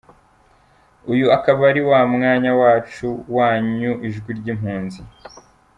[1.11, 5.01] Uyu ukaba ari wa mwanya wacu, wanyu, ijwi ry’impunzi.